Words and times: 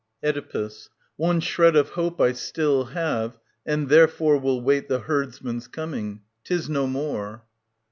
Oedipus. 0.23 0.89
One 1.15 1.39
shred 1.39 1.75
of 1.75 1.89
hope 1.89 2.19
I 2.19 2.31
still 2.31 2.85
have, 2.85 3.37
and 3.67 3.87
therefore 3.87 4.39
Will 4.39 4.59
wait 4.59 4.87
the 4.87 5.01
herdsman's 5.01 5.67
coming. 5.67 6.21
'Tis 6.43 6.67
no 6.67 6.87
more. 6.87 7.45